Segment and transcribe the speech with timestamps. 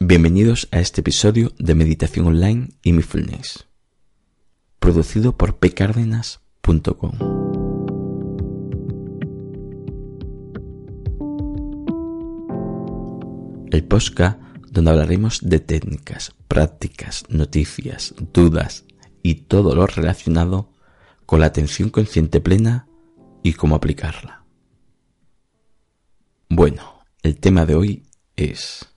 [0.00, 3.66] Bienvenidos a este episodio de Meditación Online y Mindfulness,
[4.80, 7.12] producido por pcardenas.com.
[13.70, 18.84] El podcast donde hablaremos de técnicas, prácticas, noticias, dudas
[19.22, 20.72] y todo lo relacionado
[21.24, 22.88] con la atención consciente plena
[23.44, 24.44] y cómo aplicarla.
[26.48, 28.02] Bueno, el tema de hoy
[28.36, 28.93] es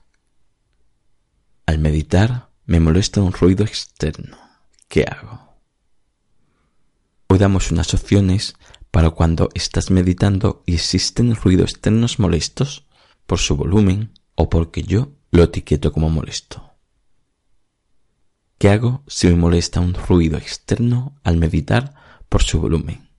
[1.68, 4.38] al meditar me molesta un ruido externo.
[4.88, 5.58] ¿Qué hago?
[7.26, 8.56] Hoy damos unas opciones
[8.90, 12.86] para cuando estás meditando y existen ruidos externos molestos
[13.26, 16.72] por su volumen o porque yo lo etiqueto como molesto.
[18.56, 21.92] ¿Qué hago si me molesta un ruido externo al meditar
[22.30, 23.10] por su volumen?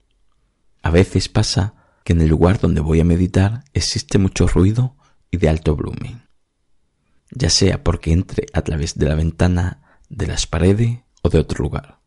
[0.82, 4.96] A veces pasa que en el lugar donde voy a meditar existe mucho ruido
[5.30, 6.29] y de alto volumen
[7.30, 11.62] ya sea porque entre a través de la ventana, de las paredes o de otro
[11.62, 12.00] lugar.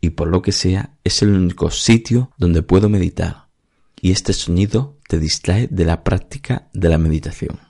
[0.00, 3.48] Y por lo que sea, es el único sitio donde puedo meditar,
[4.00, 7.60] y este sonido te distrae de la práctica de la meditación.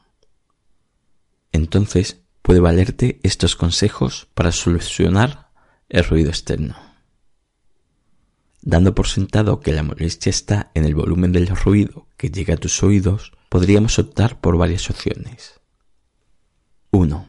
[1.52, 5.50] Entonces, puede valerte estos consejos para solucionar
[5.88, 6.76] el ruido externo.
[8.62, 12.58] Dando por sentado que la molestia está en el volumen del ruido que llega a
[12.58, 15.59] tus oídos, podríamos optar por varias opciones.
[16.92, 17.28] 1.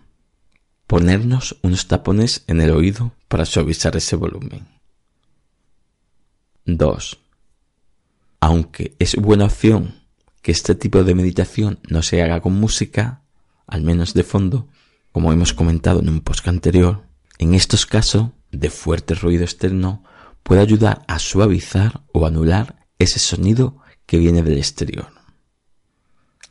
[0.87, 4.67] Ponernos unos tapones en el oído para suavizar ese volumen.
[6.65, 7.17] 2.
[8.39, 10.01] Aunque es buena opción
[10.41, 13.21] que este tipo de meditación no se haga con música,
[13.67, 14.67] al menos de fondo,
[15.11, 17.03] como hemos comentado en un post anterior,
[17.37, 20.03] en estos casos de fuerte ruido externo
[20.41, 25.11] puede ayudar a suavizar o anular ese sonido que viene del exterior.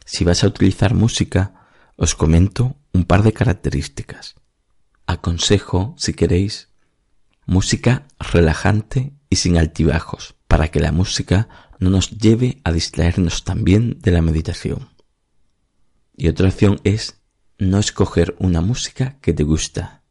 [0.05, 4.35] Si vas a utilizar música, os comento un par de características.
[5.07, 6.69] Aconsejo, si queréis,
[7.47, 11.49] música relajante y sin altibajos, para que la música
[11.79, 14.91] no nos lleve a distraernos también de la meditación.
[16.17, 17.21] Y otra opción es
[17.59, 20.03] no escoger una música que te gusta,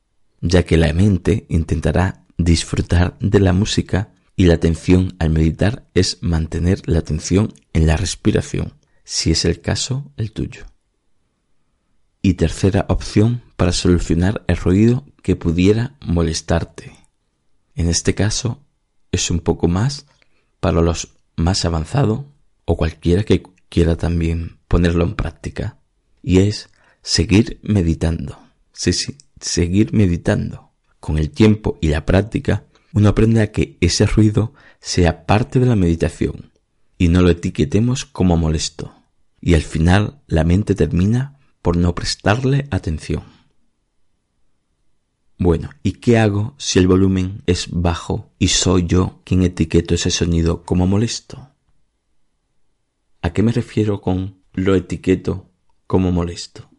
[0.41, 6.19] ya que la mente intentará disfrutar de la música y la atención al meditar es
[6.21, 8.73] mantener la atención en la respiración,
[9.03, 10.65] si es el caso el tuyo.
[12.21, 16.95] Y tercera opción para solucionar el ruido que pudiera molestarte.
[17.75, 18.59] En este caso
[19.11, 20.05] es un poco más
[20.59, 22.25] para los más avanzados
[22.65, 25.77] o cualquiera que quiera también ponerlo en práctica.
[26.21, 26.69] Y es
[27.01, 28.37] seguir meditando.
[28.73, 30.71] Sí, sí, seguir meditando.
[30.99, 35.65] Con el tiempo y la práctica, uno aprende a que ese ruido sea parte de
[35.65, 36.51] la meditación
[36.97, 38.93] y no lo etiquetemos como molesto.
[39.39, 43.23] Y al final la mente termina por no prestarle atención.
[45.37, 50.11] Bueno, ¿y qué hago si el volumen es bajo y soy yo quien etiqueto ese
[50.11, 51.49] sonido como molesto?
[53.21, 55.49] ¿A qué me refiero con lo etiqueto
[55.87, 56.69] como molesto?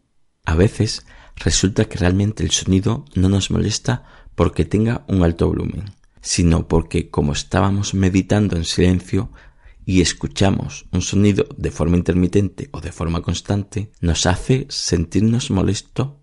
[0.45, 1.05] A veces
[1.35, 4.05] resulta que realmente el sonido no nos molesta
[4.35, 5.85] porque tenga un alto volumen,
[6.21, 9.31] sino porque como estábamos meditando en silencio,
[9.85, 16.21] y escuchamos un sonido de forma intermitente o de forma constante, nos hace sentirnos molesto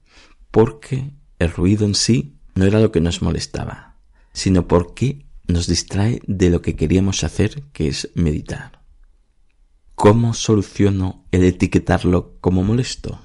[0.51, 3.97] porque el ruido en sí no era lo que nos molestaba,
[4.33, 8.83] sino porque nos distrae de lo que queríamos hacer, que es meditar.
[9.95, 13.21] ¿Cómo soluciono el etiquetarlo como molesto?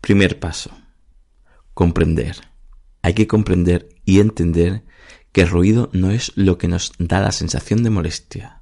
[0.00, 0.70] Primer paso.
[1.74, 2.36] Comprender.
[3.02, 4.84] Hay que comprender y entender
[5.32, 8.59] que el ruido no es lo que nos da la sensación de molestia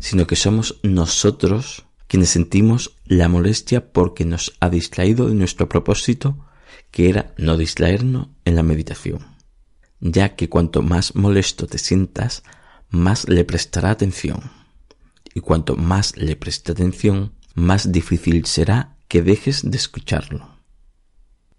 [0.00, 6.44] sino que somos nosotros quienes sentimos la molestia porque nos ha distraído de nuestro propósito,
[6.90, 9.36] que era no distraernos en la meditación,
[10.00, 12.42] ya que cuanto más molesto te sientas,
[12.88, 14.50] más le prestará atención,
[15.34, 20.56] y cuanto más le preste atención, más difícil será que dejes de escucharlo.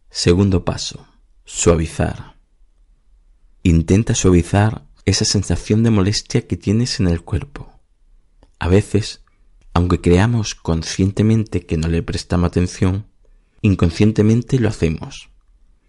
[0.09, 1.07] Segundo paso,
[1.45, 2.35] suavizar.
[3.63, 7.70] Intenta suavizar esa sensación de molestia que tienes en el cuerpo
[8.61, 9.23] a veces,
[9.73, 13.11] aunque creamos conscientemente que no le prestamos atención,
[13.61, 15.29] Inconscientemente lo hacemos.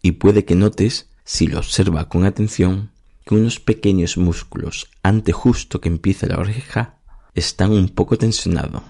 [0.03, 2.93] Y puede que notes, si lo observa con atención,
[3.25, 6.99] que unos pequeños músculos ante justo que empiece la oreja
[7.35, 8.83] están un poco tensionados.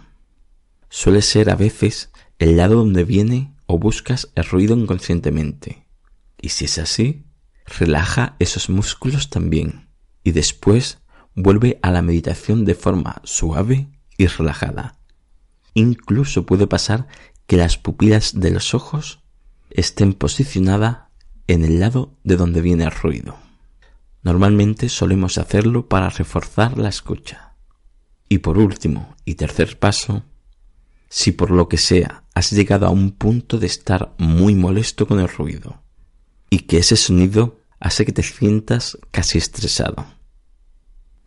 [0.88, 5.86] Suele ser a veces el lado donde viene o buscas el ruido inconscientemente.
[6.40, 7.24] Y si es así,
[7.78, 9.90] relaja esos músculos también
[10.24, 10.98] y después
[11.34, 13.88] vuelve a la meditación de forma suave
[14.18, 14.98] y relajada.
[15.74, 17.06] Incluso puede pasar
[17.46, 19.20] que las pupilas de los ojos
[19.70, 21.08] estén posicionadas
[21.46, 23.36] en el lado de donde viene el ruido.
[24.22, 27.56] Normalmente solemos hacerlo para reforzar la escucha.
[28.28, 30.24] Y por último y tercer paso,
[31.08, 35.20] si por lo que sea has llegado a un punto de estar muy molesto con
[35.20, 35.82] el ruido
[36.48, 40.06] y que ese sonido hace que te sientas casi estresado.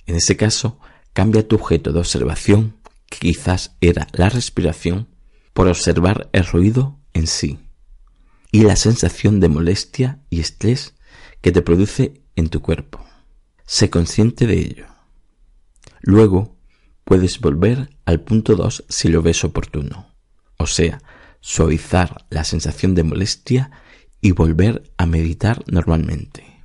[0.06, 0.80] En ese caso,
[1.14, 2.76] cambia tu objeto de observación,
[3.10, 5.08] que quizás era la respiración,
[5.54, 7.60] por observar el ruido en sí
[8.52, 10.96] y la sensación de molestia y estrés
[11.42, 13.06] que te produce en tu cuerpo.
[13.66, 14.86] Sé consciente de ello.
[16.02, 16.58] Luego
[17.04, 20.14] puedes volver al punto 2 si lo ves oportuno,
[20.58, 21.02] o sea,
[21.40, 23.72] suavizar la sensación de molestia
[24.22, 26.64] y volver a meditar normalmente.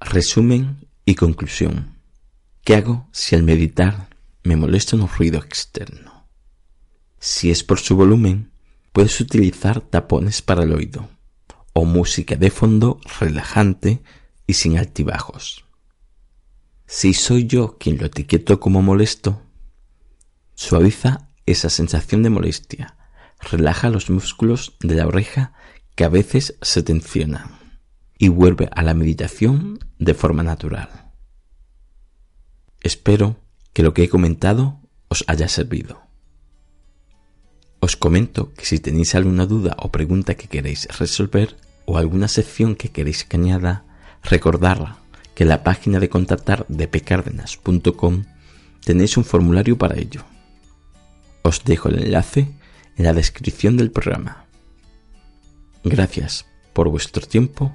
[0.00, 1.96] Resumen y conclusión.
[2.64, 4.08] ¿Qué hago si al meditar
[4.42, 6.26] me molesta un ruido externo?
[7.18, 8.50] Si es por su volumen,
[8.92, 11.08] puedes utilizar tapones para el oído
[11.72, 14.02] o música de fondo relajante
[14.46, 15.64] y sin altibajos.
[16.86, 19.42] Si soy yo quien lo etiqueto como molesto,
[20.54, 22.96] suaviza esa sensación de molestia,
[23.38, 25.52] relaja los músculos de la oreja
[25.94, 27.59] que a veces se tensionan
[28.20, 31.10] y vuelve a la meditación de forma natural.
[32.82, 33.40] Espero
[33.72, 34.78] que lo que he comentado
[35.08, 36.02] os haya servido.
[37.80, 41.56] Os comento que si tenéis alguna duda o pregunta que queréis resolver
[41.86, 43.84] o alguna sección que queréis que añada,
[44.22, 44.98] recordad
[45.34, 48.24] que en la página de contactar de pcardenas.com
[48.84, 50.24] tenéis un formulario para ello.
[51.40, 52.52] Os dejo el enlace
[52.98, 54.44] en la descripción del programa.
[55.84, 56.44] Gracias
[56.74, 57.74] por vuestro tiempo